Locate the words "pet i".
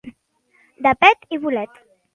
1.05-1.43